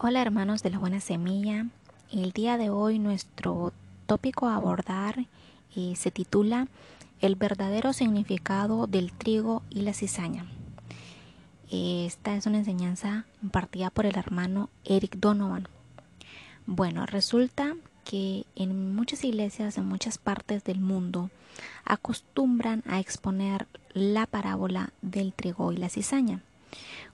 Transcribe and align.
Hola 0.00 0.22
hermanos 0.22 0.62
de 0.62 0.70
la 0.70 0.78
buena 0.78 1.00
semilla. 1.00 1.66
El 2.12 2.30
día 2.30 2.56
de 2.56 2.70
hoy 2.70 3.00
nuestro 3.00 3.72
tópico 4.06 4.46
a 4.46 4.54
abordar 4.54 5.26
eh, 5.74 5.94
se 5.96 6.12
titula 6.12 6.68
El 7.20 7.34
verdadero 7.34 7.92
significado 7.92 8.86
del 8.86 9.10
trigo 9.10 9.64
y 9.70 9.80
la 9.80 9.92
cizaña. 9.92 10.46
Esta 11.68 12.36
es 12.36 12.46
una 12.46 12.58
enseñanza 12.58 13.24
impartida 13.42 13.90
por 13.90 14.06
el 14.06 14.16
hermano 14.16 14.70
Eric 14.84 15.16
Donovan. 15.16 15.66
Bueno, 16.64 17.04
resulta 17.04 17.74
que 18.04 18.46
en 18.54 18.94
muchas 18.94 19.24
iglesias 19.24 19.78
en 19.78 19.86
muchas 19.88 20.16
partes 20.16 20.62
del 20.62 20.78
mundo 20.78 21.28
acostumbran 21.84 22.84
a 22.86 23.00
exponer 23.00 23.66
la 23.94 24.26
parábola 24.26 24.92
del 25.02 25.32
trigo 25.32 25.72
y 25.72 25.76
la 25.76 25.88
cizaña 25.88 26.40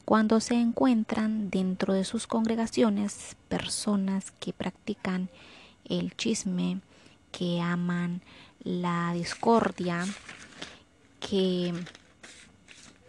cuando 0.05 0.41
se 0.41 0.55
encuentran 0.55 1.51
dentro 1.51 1.95
de 1.95 2.05
sus 2.05 2.27
congregaciones 2.27 3.37
personas 3.49 4.33
que 4.33 4.53
practican 4.53 5.31
el 5.87 6.15
chisme, 6.17 6.81
que 7.33 7.61
aman 7.61 8.21
la 8.63 9.13
discordia, 9.15 10.05
que 11.21 11.73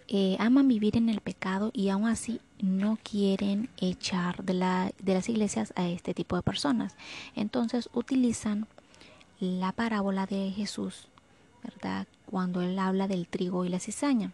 eh, 0.08 0.38
aman 0.40 0.68
vivir 0.68 0.96
en 0.96 1.10
el 1.10 1.20
pecado 1.20 1.72
y 1.74 1.90
aún 1.90 2.08
así 2.08 2.40
no 2.62 2.98
quieren 3.04 3.70
echar 3.78 4.44
de, 4.44 4.54
la, 4.54 4.92
de 5.00 5.14
las 5.14 5.28
iglesias 5.28 5.74
a 5.76 5.88
este 5.88 6.14
tipo 6.14 6.38
de 6.38 6.44
personas. 6.44 6.96
Entonces 7.36 7.90
utilizan 7.94 8.68
la 9.40 9.74
parábola 9.74 10.26
de 10.26 10.52
Jesús, 10.52 11.10
¿verdad? 11.62 12.08
Cuando 12.26 12.62
él 12.62 12.80
habla 12.80 13.10
del 13.10 13.28
trigo 13.28 13.66
y 13.66 13.70
la 13.70 13.80
cizaña 13.80 14.32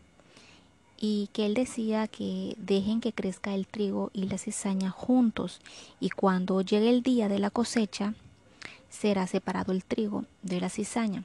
y 1.04 1.32
que 1.34 1.48
él 1.48 1.56
decía 1.56 2.08
que 2.08 2.56
dejen 2.60 3.02
que 3.02 3.12
crezca 3.12 3.56
el 3.56 3.66
trigo 3.66 4.12
y 4.14 4.26
la 4.26 4.38
cizaña 4.38 4.92
juntos 4.92 5.60
y 6.00 6.12
cuando 6.12 6.62
llegue 6.62 6.92
el 6.92 7.02
día 7.02 7.28
de 7.28 7.40
la 7.40 7.50
cosecha 7.50 8.14
será 8.88 9.26
separado 9.26 9.72
el 9.72 9.84
trigo 9.84 10.26
de 10.44 10.62
la 10.62 10.70
cizaña. 10.70 11.24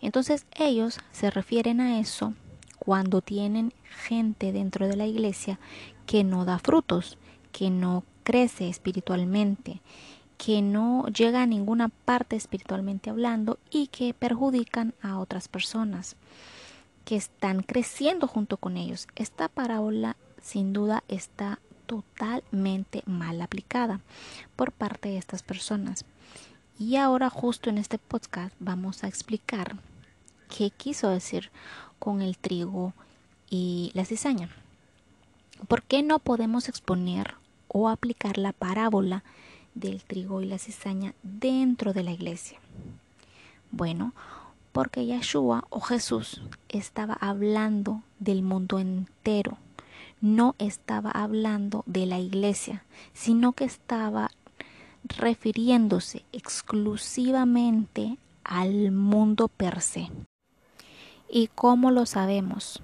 Entonces 0.00 0.46
ellos 0.56 1.00
se 1.12 1.30
refieren 1.30 1.82
a 1.82 2.00
eso 2.00 2.32
cuando 2.78 3.20
tienen 3.20 3.74
gente 4.06 4.52
dentro 4.52 4.88
de 4.88 4.96
la 4.96 5.06
iglesia 5.06 5.58
que 6.06 6.24
no 6.24 6.46
da 6.46 6.58
frutos, 6.58 7.18
que 7.52 7.68
no 7.68 8.04
crece 8.22 8.70
espiritualmente, 8.70 9.82
que 10.38 10.62
no 10.62 11.06
llega 11.08 11.42
a 11.42 11.46
ninguna 11.46 11.90
parte 11.90 12.36
espiritualmente 12.36 13.10
hablando 13.10 13.58
y 13.70 13.88
que 13.88 14.14
perjudican 14.14 14.94
a 15.02 15.18
otras 15.18 15.48
personas 15.48 16.16
que 17.08 17.16
están 17.16 17.62
creciendo 17.62 18.26
junto 18.26 18.58
con 18.58 18.76
ellos. 18.76 19.08
Esta 19.16 19.48
parábola 19.48 20.18
sin 20.42 20.74
duda 20.74 21.04
está 21.08 21.58
totalmente 21.86 23.02
mal 23.06 23.40
aplicada 23.40 24.00
por 24.56 24.72
parte 24.72 25.08
de 25.08 25.16
estas 25.16 25.42
personas. 25.42 26.04
Y 26.78 26.96
ahora 26.96 27.30
justo 27.30 27.70
en 27.70 27.78
este 27.78 27.96
podcast 27.96 28.54
vamos 28.60 29.04
a 29.04 29.08
explicar 29.08 29.76
qué 30.54 30.68
quiso 30.68 31.08
decir 31.08 31.50
con 31.98 32.20
el 32.20 32.36
trigo 32.36 32.92
y 33.48 33.90
la 33.94 34.04
cizaña. 34.04 34.50
¿Por 35.66 35.84
qué 35.84 36.02
no 36.02 36.18
podemos 36.18 36.68
exponer 36.68 37.36
o 37.68 37.88
aplicar 37.88 38.36
la 38.36 38.52
parábola 38.52 39.24
del 39.74 40.04
trigo 40.04 40.42
y 40.42 40.44
la 40.44 40.58
cizaña 40.58 41.14
dentro 41.22 41.94
de 41.94 42.02
la 42.02 42.10
iglesia? 42.10 42.60
Bueno, 43.70 44.12
porque 44.78 45.06
Yeshua 45.06 45.64
o 45.70 45.80
Jesús 45.80 46.40
estaba 46.68 47.14
hablando 47.14 48.04
del 48.20 48.44
mundo 48.44 48.78
entero, 48.78 49.58
no 50.20 50.54
estaba 50.60 51.10
hablando 51.10 51.82
de 51.86 52.06
la 52.06 52.20
iglesia, 52.20 52.84
sino 53.12 53.54
que 53.54 53.64
estaba 53.64 54.30
refiriéndose 55.02 56.24
exclusivamente 56.30 58.18
al 58.44 58.92
mundo 58.92 59.48
per 59.48 59.80
se. 59.80 60.12
¿Y 61.28 61.48
cómo 61.48 61.90
lo 61.90 62.06
sabemos? 62.06 62.80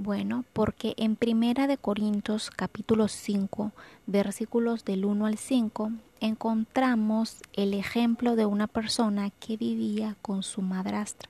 Bueno, 0.00 0.44
porque 0.52 0.94
en 0.96 1.16
Primera 1.16 1.66
de 1.66 1.76
Corintios 1.76 2.50
capítulo 2.50 3.08
5, 3.08 3.72
versículos 4.06 4.84
del 4.84 5.04
1 5.04 5.26
al 5.26 5.38
5, 5.38 5.90
encontramos 6.20 7.38
el 7.52 7.74
ejemplo 7.74 8.36
de 8.36 8.46
una 8.46 8.68
persona 8.68 9.30
que 9.30 9.56
vivía 9.56 10.14
con 10.22 10.44
su 10.44 10.62
madrastra 10.62 11.28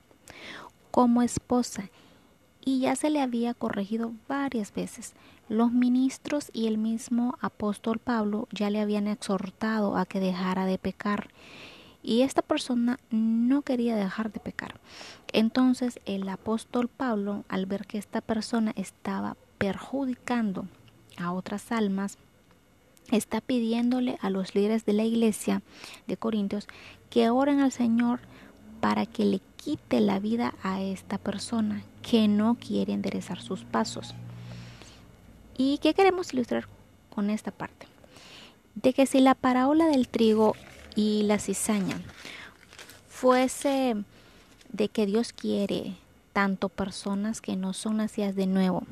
como 0.91 1.23
esposa 1.23 1.89
y 2.63 2.81
ya 2.81 2.95
se 2.95 3.09
le 3.09 3.23
había 3.23 3.55
corregido 3.55 4.11
varias 4.27 4.71
veces. 4.71 5.13
Los 5.47 5.71
ministros 5.71 6.51
y 6.53 6.67
el 6.67 6.77
mismo 6.77 7.39
apóstol 7.41 7.97
Pablo 7.97 8.47
ya 8.51 8.69
le 8.69 8.81
habían 8.81 9.07
exhortado 9.07 9.97
a 9.97 10.05
que 10.05 10.19
dejara 10.19 10.67
de 10.67 10.77
pecar 10.77 11.29
y 12.01 12.21
esta 12.21 12.41
persona 12.41 12.99
no 13.09 13.61
quería 13.61 13.95
dejar 13.95 14.31
de 14.31 14.39
pecar. 14.39 14.79
Entonces 15.33 15.99
el 16.05 16.27
apóstol 16.29 16.87
Pablo, 16.87 17.43
al 17.49 17.65
ver 17.65 17.85
que 17.85 17.97
esta 17.97 18.21
persona 18.21 18.73
estaba 18.75 19.35
perjudicando 19.57 20.67
a 21.17 21.31
otras 21.33 21.71
almas, 21.71 22.17
está 23.11 23.41
pidiéndole 23.41 24.17
a 24.21 24.29
los 24.29 24.55
líderes 24.55 24.85
de 24.85 24.93
la 24.93 25.03
iglesia 25.03 25.61
de 26.07 26.17
Corintios 26.17 26.67
que 27.09 27.29
oren 27.29 27.59
al 27.59 27.71
Señor 27.71 28.19
para 28.81 29.05
que 29.05 29.25
le 29.25 29.41
quite 29.57 29.99
la 29.99 30.19
vida 30.19 30.53
a 30.63 30.81
esta 30.81 31.17
persona 31.17 31.83
que 32.01 32.27
no 32.27 32.55
quiere 32.55 32.93
enderezar 32.93 33.41
sus 33.41 33.63
pasos. 33.65 34.15
¿Y 35.57 35.79
qué 35.79 35.93
queremos 35.93 36.33
ilustrar 36.33 36.67
con 37.09 37.29
esta 37.29 37.51
parte? 37.51 37.87
De 38.75 38.93
que 38.93 39.05
si 39.05 39.19
la 39.19 39.35
parábola 39.35 39.87
del 39.87 40.07
trigo 40.07 40.55
y 40.99 41.23
la 41.23 41.39
cizaña. 41.39 41.97
Fuese 43.07 43.95
de 44.67 44.89
que 44.89 45.05
Dios 45.05 45.31
quiere 45.31 45.95
tanto 46.33 46.67
personas 46.67 47.39
que 47.39 47.55
no 47.55 47.71
son 47.71 47.97
nacidas 47.97 48.35
de 48.35 48.47
nuevo 48.47 48.83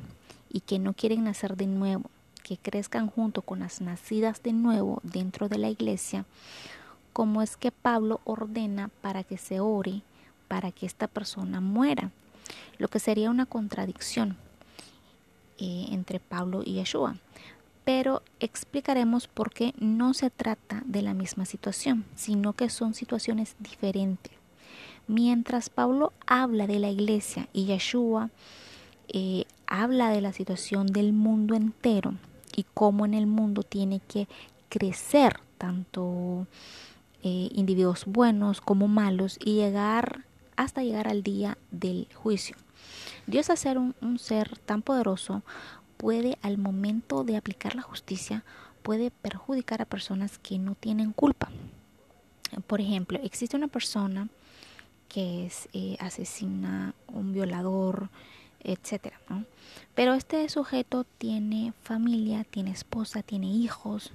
y 0.49 0.61
que 0.61 0.79
no 0.79 0.93
quieren 0.93 1.25
nacer 1.25 1.57
de 1.57 1.67
nuevo, 1.67 2.09
que 2.43 2.55
crezcan 2.55 3.09
junto 3.09 3.41
con 3.41 3.59
las 3.59 3.81
nacidas 3.81 4.41
de 4.41 4.53
nuevo 4.53 5.01
dentro 5.03 5.49
de 5.49 5.57
la 5.57 5.69
iglesia, 5.69 6.23
como 7.11 7.41
es 7.41 7.57
que 7.57 7.71
Pablo 7.71 8.21
ordena 8.23 8.89
para 9.01 9.25
que 9.25 9.37
se 9.37 9.59
ore 9.59 10.01
para 10.47 10.71
que 10.71 10.85
esta 10.85 11.09
persona 11.09 11.59
muera, 11.59 12.11
lo 12.77 12.87
que 12.87 12.99
sería 12.99 13.29
una 13.29 13.45
contradicción 13.45 14.37
eh, 15.57 15.87
entre 15.91 16.21
Pablo 16.21 16.61
y 16.63 16.75
Yeshua 16.75 17.17
pero 17.87 18.21
explicaremos 18.41 19.29
por 19.29 19.53
qué 19.53 19.73
no 19.79 20.13
se 20.13 20.29
trata 20.29 20.83
de 20.85 21.01
la 21.01 21.13
misma 21.13 21.45
situación, 21.45 22.03
sino 22.15 22.51
que 22.51 22.69
son 22.69 22.93
situaciones 22.93 23.55
diferentes. 23.59 24.33
Mientras 25.07 25.69
Pablo 25.69 26.11
habla 26.25 26.67
de 26.67 26.79
la 26.79 26.89
iglesia 26.89 27.47
y 27.53 27.67
Yeshua 27.67 28.29
eh, 29.07 29.45
habla 29.67 30.09
de 30.09 30.19
la 30.19 30.33
situación 30.33 30.87
del 30.87 31.13
mundo 31.13 31.55
entero 31.55 32.15
y 32.57 32.65
cómo 32.73 33.05
en 33.05 33.13
el 33.13 33.25
mundo 33.25 33.63
tiene 33.63 34.01
que 34.05 34.27
crecer 34.67 35.39
tanto 35.57 36.45
eh, 37.23 37.47
individuos 37.53 38.03
buenos 38.05 38.59
como 38.59 38.89
malos 38.89 39.39
y 39.41 39.53
llegar 39.53 40.25
hasta 40.57 40.83
llegar 40.83 41.07
al 41.07 41.23
día 41.23 41.57
del 41.71 42.09
juicio. 42.13 42.57
Dios 43.27 43.49
un, 43.77 43.95
un 44.01 44.19
ser 44.19 44.57
tan 44.59 44.81
poderoso 44.81 45.41
puede 45.97 46.37
al 46.41 46.57
momento 46.57 47.23
de 47.23 47.37
aplicar 47.37 47.75
la 47.75 47.81
justicia 47.81 48.43
puede 48.83 49.11
perjudicar 49.11 49.81
a 49.81 49.85
personas 49.85 50.37
que 50.37 50.57
no 50.59 50.75
tienen 50.75 51.11
culpa. 51.11 51.49
Por 52.67 52.79
ejemplo, 52.79 53.19
existe 53.21 53.57
una 53.57 53.67
persona 53.67 54.29
que 55.09 55.45
es 55.45 55.67
eh, 55.73 55.97
asesina, 55.99 56.93
un 57.07 57.33
violador, 57.33 58.09
etcétera, 58.61 59.19
Pero 59.95 60.13
este 60.13 60.47
sujeto 60.49 61.05
tiene 61.17 61.73
familia, 61.83 62.43
tiene 62.43 62.71
esposa, 62.71 63.23
tiene 63.23 63.47
hijos. 63.47 64.11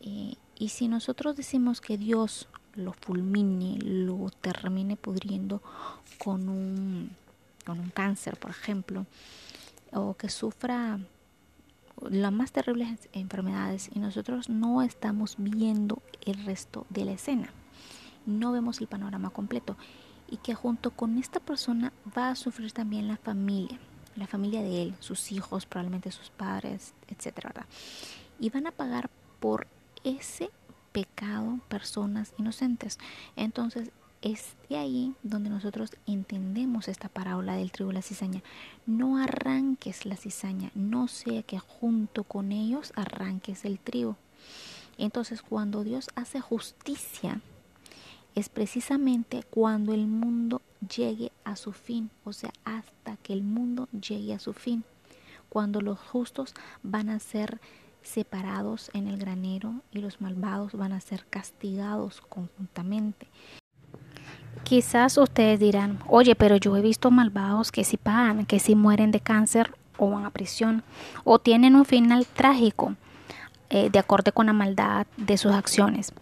Eh, 0.00 0.34
y 0.58 0.68
si 0.68 0.88
nosotros 0.88 1.36
decimos 1.36 1.80
que 1.80 1.96
Dios 1.96 2.48
lo 2.74 2.92
fulmine, 2.92 3.78
lo 3.82 4.30
termine 4.40 4.96
pudriendo 4.96 5.62
con 6.18 6.48
un, 6.48 7.10
con 7.64 7.80
un 7.80 7.90
cáncer, 7.90 8.36
por 8.36 8.50
ejemplo, 8.50 9.06
o 9.92 10.14
que 10.14 10.28
sufra 10.28 10.98
las 12.08 12.32
más 12.32 12.52
terribles 12.52 13.08
enfermedades 13.12 13.90
y 13.94 13.98
nosotros 13.98 14.48
no 14.48 14.82
estamos 14.82 15.36
viendo 15.38 16.02
el 16.24 16.44
resto 16.44 16.86
de 16.88 17.04
la 17.04 17.12
escena, 17.12 17.50
no 18.26 18.52
vemos 18.52 18.80
el 18.80 18.86
panorama 18.86 19.30
completo 19.30 19.76
y 20.28 20.38
que 20.38 20.54
junto 20.54 20.92
con 20.92 21.18
esta 21.18 21.40
persona 21.40 21.92
va 22.16 22.30
a 22.30 22.36
sufrir 22.36 22.72
también 22.72 23.08
la 23.08 23.16
familia, 23.16 23.78
la 24.16 24.26
familia 24.26 24.62
de 24.62 24.82
él, 24.82 24.94
sus 25.00 25.32
hijos, 25.32 25.66
probablemente 25.66 26.10
sus 26.10 26.30
padres, 26.30 26.94
etcétera, 27.08 27.66
Y 28.38 28.50
van 28.50 28.66
a 28.66 28.72
pagar 28.72 29.10
por 29.40 29.66
ese 30.04 30.50
pecado 30.92 31.58
personas 31.68 32.32
inocentes. 32.38 32.98
Entonces, 33.36 33.90
es 34.22 34.54
de 34.68 34.76
ahí 34.76 35.14
donde 35.22 35.50
nosotros 35.50 35.90
entendemos 36.06 36.88
esta 36.88 37.08
parábola 37.08 37.56
del 37.56 37.72
trigo 37.72 37.90
y 37.90 37.94
la 37.94 38.02
cizaña. 38.02 38.42
No 38.86 39.18
arranques 39.18 40.04
la 40.04 40.16
cizaña, 40.16 40.70
no 40.74 41.08
sea 41.08 41.42
que 41.42 41.58
junto 41.58 42.24
con 42.24 42.52
ellos 42.52 42.92
arranques 42.96 43.64
el 43.64 43.78
trigo. 43.78 44.16
Entonces, 44.98 45.42
cuando 45.42 45.84
Dios 45.84 46.08
hace 46.14 46.40
justicia, 46.40 47.40
es 48.34 48.48
precisamente 48.48 49.42
cuando 49.42 49.94
el 49.94 50.06
mundo 50.06 50.60
llegue 50.94 51.32
a 51.44 51.56
su 51.56 51.72
fin, 51.72 52.10
o 52.24 52.32
sea, 52.32 52.52
hasta 52.64 53.16
que 53.16 53.32
el 53.32 53.42
mundo 53.42 53.88
llegue 53.92 54.34
a 54.34 54.38
su 54.38 54.52
fin, 54.52 54.84
cuando 55.48 55.80
los 55.80 55.98
justos 55.98 56.54
van 56.82 57.08
a 57.08 57.18
ser 57.18 57.60
separados 58.02 58.90
en 58.94 59.08
el 59.08 59.18
granero 59.18 59.82
y 59.90 59.98
los 59.98 60.20
malvados 60.20 60.74
van 60.74 60.92
a 60.92 61.00
ser 61.00 61.26
castigados 61.26 62.20
conjuntamente. 62.20 63.26
Quizás 64.64 65.18
ustedes 65.18 65.58
dirán, 65.58 65.98
oye, 66.06 66.34
pero 66.34 66.56
yo 66.56 66.76
he 66.76 66.80
visto 66.80 67.10
malvados 67.10 67.72
que 67.72 67.84
si 67.84 67.96
pagan, 67.96 68.46
que 68.46 68.60
si 68.60 68.74
mueren 68.74 69.10
de 69.10 69.20
cáncer 69.20 69.72
o 69.96 70.10
van 70.10 70.24
a 70.24 70.30
prisión, 70.30 70.82
o 71.24 71.38
tienen 71.38 71.74
un 71.74 71.84
final 71.84 72.26
trágico 72.26 72.94
eh, 73.68 73.90
de 73.90 73.98
acuerdo 73.98 74.32
con 74.32 74.46
la 74.46 74.52
maldad 74.52 75.06
de 75.16 75.36
sus 75.36 75.52
acciones. 75.52 76.12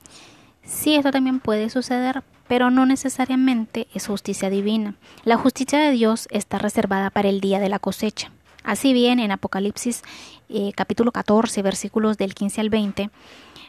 Sí, 0.63 0.95
esto 0.95 1.11
también 1.11 1.41
puede 1.41 1.71
suceder, 1.71 2.23
pero 2.47 2.71
no 2.71 2.87
necesariamente 2.87 3.89
es 3.95 4.07
justicia 4.07 4.51
divina. 4.51 4.95
La 5.25 5.37
justicia 5.37 5.79
de 5.79 5.93
Dios 5.93 6.29
está 6.31 6.59
reservada 6.59 7.11
para 7.11 7.29
el 7.29 7.41
día 7.41 7.59
de 7.61 7.69
la 7.69 7.79
cosecha. 7.79 8.31
Así 8.65 8.93
bien, 8.93 9.21
en 9.21 9.33
Apocalipsis 9.33 10.03
eh, 10.49 10.73
capítulo 10.75 11.13
14, 11.13 11.63
versículos 11.63 12.19
del 12.19 12.35
15 12.35 12.61
al 12.61 12.71
20, 12.71 13.11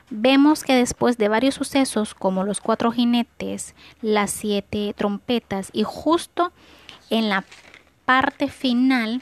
vemos 0.10 0.64
que 0.64 0.74
después 0.74 1.18
de 1.18 1.28
varios 1.28 1.56
sucesos 1.56 2.14
como 2.16 2.44
los 2.44 2.62
cuatro 2.62 2.92
jinetes, 2.92 3.76
las 4.02 4.32
siete 4.32 4.94
trompetas 4.96 5.70
y 5.74 5.84
justo 5.84 6.52
en 7.10 7.30
la 7.30 7.46
parte 8.06 8.48
final 8.48 9.22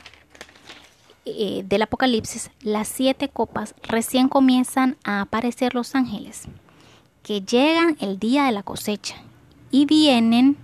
eh, 1.26 1.64
del 1.66 1.82
Apocalipsis, 1.82 2.52
las 2.62 2.88
siete 2.88 3.28
copas, 3.28 3.76
recién 3.84 4.30
comienzan 4.30 4.96
a 5.04 5.22
aparecer 5.22 5.76
los 5.76 5.94
ángeles, 5.94 6.44
que 7.22 7.42
llegan 7.42 7.98
el 8.00 8.18
día 8.18 8.46
de 8.46 8.54
la 8.54 8.64
cosecha 8.64 9.16
y 9.72 9.86
vienen 9.86 10.56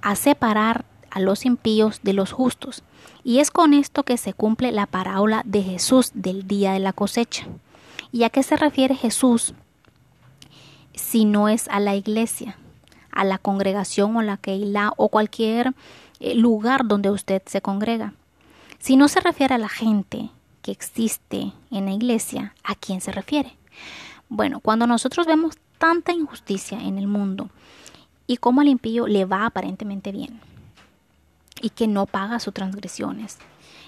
a 0.00 0.14
separar 0.14 0.84
a 1.18 1.20
los 1.20 1.44
impíos 1.44 2.00
de 2.02 2.12
los 2.12 2.32
justos. 2.32 2.84
Y 3.24 3.40
es 3.40 3.50
con 3.50 3.74
esto 3.74 4.04
que 4.04 4.16
se 4.16 4.32
cumple 4.32 4.70
la 4.72 4.86
parábola 4.86 5.42
de 5.44 5.62
Jesús 5.62 6.12
del 6.14 6.46
día 6.46 6.72
de 6.72 6.78
la 6.78 6.92
cosecha. 6.92 7.46
¿Y 8.12 8.22
a 8.22 8.30
qué 8.30 8.42
se 8.42 8.56
refiere 8.56 8.94
Jesús 8.94 9.52
si 10.94 11.24
no 11.24 11.48
es 11.48 11.68
a 11.68 11.80
la 11.80 11.96
iglesia, 11.96 12.56
a 13.10 13.24
la 13.24 13.38
congregación 13.38 14.16
o 14.16 14.22
la 14.22 14.36
Keilah 14.36 14.92
o 14.96 15.08
cualquier 15.08 15.74
eh, 16.20 16.34
lugar 16.34 16.86
donde 16.86 17.10
usted 17.10 17.42
se 17.46 17.60
congrega? 17.60 18.14
Si 18.78 18.96
no 18.96 19.08
se 19.08 19.20
refiere 19.20 19.56
a 19.56 19.58
la 19.58 19.68
gente 19.68 20.30
que 20.62 20.70
existe 20.70 21.52
en 21.72 21.86
la 21.86 21.92
iglesia, 21.92 22.54
¿a 22.62 22.76
quién 22.76 23.00
se 23.00 23.10
refiere? 23.10 23.56
Bueno, 24.28 24.60
cuando 24.60 24.86
nosotros 24.86 25.26
vemos 25.26 25.56
tanta 25.78 26.12
injusticia 26.12 26.80
en 26.80 26.96
el 26.96 27.08
mundo 27.08 27.50
y 28.28 28.36
cómo 28.36 28.60
al 28.60 28.68
impío 28.68 29.08
le 29.08 29.24
va 29.24 29.46
aparentemente 29.46 30.12
bien, 30.12 30.40
y 31.60 31.70
que 31.70 31.86
no 31.86 32.06
paga 32.06 32.40
sus 32.40 32.54
transgresiones. 32.54 33.38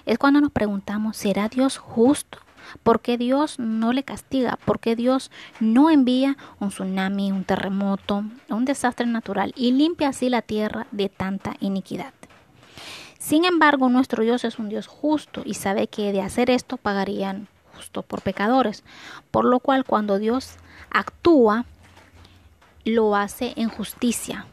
Es 0.05 0.17
cuando 0.17 0.41
nos 0.41 0.51
preguntamos, 0.51 1.17
¿será 1.17 1.49
Dios 1.49 1.77
justo? 1.77 2.39
¿Por 2.83 3.01
qué 3.01 3.17
Dios 3.17 3.59
no 3.59 3.91
le 3.93 4.03
castiga? 4.03 4.57
¿Por 4.65 4.79
qué 4.79 4.95
Dios 4.95 5.31
no 5.59 5.89
envía 5.89 6.37
un 6.59 6.69
tsunami, 6.69 7.31
un 7.31 7.43
terremoto, 7.43 8.23
un 8.49 8.65
desastre 8.65 9.05
natural 9.05 9.53
y 9.55 9.71
limpia 9.71 10.09
así 10.09 10.29
la 10.29 10.41
tierra 10.41 10.87
de 10.91 11.09
tanta 11.09 11.55
iniquidad? 11.59 12.13
Sin 13.19 13.45
embargo, 13.45 13.89
nuestro 13.89 14.23
Dios 14.23 14.43
es 14.45 14.57
un 14.57 14.69
Dios 14.69 14.87
justo 14.87 15.43
y 15.45 15.53
sabe 15.53 15.87
que 15.87 16.11
de 16.11 16.21
hacer 16.21 16.49
esto 16.49 16.77
pagarían 16.77 17.47
justo 17.75 18.01
por 18.01 18.21
pecadores, 18.21 18.83
por 19.29 19.45
lo 19.45 19.59
cual 19.59 19.85
cuando 19.85 20.17
Dios 20.17 20.55
actúa, 20.89 21.65
lo 22.83 23.15
hace 23.15 23.53
en 23.57 23.69
justicia, 23.69 24.47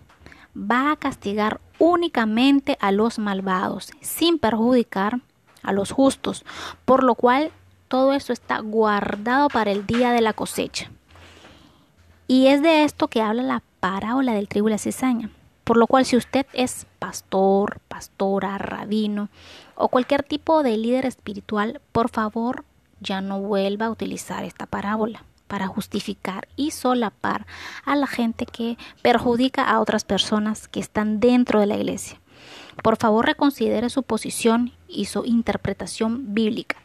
va 0.57 0.93
a 0.93 0.97
castigar 0.97 1.61
únicamente 1.79 2.77
a 2.81 2.93
los 2.93 3.19
malvados, 3.19 3.91
sin 4.01 4.39
perjudicar 4.39 5.21
a 5.63 5.73
los 5.73 5.93
justos, 5.93 6.45
por 6.85 7.05
lo 7.05 7.15
cual 7.15 7.53
todo 7.89 8.13
esto 8.13 8.33
está 8.33 8.61
guardado 8.61 9.49
para 9.49 9.71
el 9.71 9.87
día 9.87 10.13
de 10.13 10.21
la 10.21 10.33
cosecha. 10.33 10.91
Y 12.27 12.49
es 12.49 12.63
de 12.63 12.85
esto 12.85 13.09
que 13.09 13.23
habla 13.23 13.43
la 13.43 13.63
parábola 13.81 14.35
del 14.35 14.49
trigo 14.49 14.69
y 14.69 14.73
la 14.73 14.79
cizaña. 14.79 15.31
Por 15.65 15.77
lo 15.77 15.87
cual 15.87 16.05
si 16.05 16.17
usted 16.17 16.47
es 16.53 16.87
pastor, 16.99 17.81
pastora, 17.89 18.59
rabino 18.59 19.29
o 19.75 19.89
cualquier 19.89 20.23
tipo 20.23 20.63
de 20.63 20.77
líder 20.77 21.07
espiritual, 21.07 21.81
por 21.93 22.09
favor 22.09 22.65
ya 23.01 23.21
no 23.21 23.41
vuelva 23.41 23.87
a 23.87 23.91
utilizar 23.91 24.45
esta 24.45 24.67
parábola 24.67 25.25
para 25.49 25.67
justificar 25.67 26.47
y 26.55 26.71
solapar 26.71 27.47
a 27.85 27.97
la 27.97 28.07
gente 28.07 28.47
que 28.47 28.79
perjudica 29.03 29.65
a 29.65 29.81
otras 29.81 30.05
personas 30.05 30.69
que 30.69 30.81
están 30.81 31.19
dentro 31.19 31.61
de 31.61 31.67
la 31.67 31.77
iglesia. 31.77 32.21
Por 32.83 32.97
favor, 32.97 33.27
reconsidere 33.27 33.91
su 33.91 34.05
posición 34.05 34.73
y 34.87 35.07
su 35.07 35.25
interpretación 35.25 36.35
bíblica. 36.35 36.77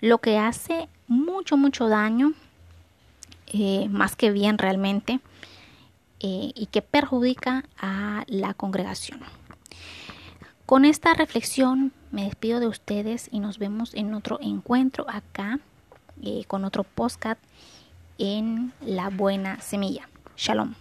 Lo 0.00 0.18
que 0.18 0.38
hace 0.38 0.88
mucho, 1.08 1.56
mucho 1.56 1.88
daño, 1.88 2.34
eh, 3.46 3.88
más 3.88 4.14
que 4.16 4.30
bien 4.30 4.58
realmente, 4.58 5.20
eh, 6.20 6.52
y 6.54 6.66
que 6.66 6.82
perjudica 6.82 7.64
a 7.78 8.24
la 8.26 8.52
congregación. 8.54 9.20
Con 10.66 10.84
esta 10.84 11.14
reflexión 11.14 11.92
me 12.10 12.24
despido 12.24 12.58
de 12.58 12.66
ustedes 12.66 13.28
y 13.30 13.40
nos 13.40 13.58
vemos 13.58 13.94
en 13.94 14.14
otro 14.14 14.38
encuentro 14.40 15.06
acá 15.08 15.60
eh, 16.22 16.44
con 16.48 16.64
otro 16.64 16.82
podcast 16.82 17.40
en 18.18 18.72
la 18.80 19.10
buena 19.10 19.60
semilla. 19.60 20.08
Shalom. 20.36 20.74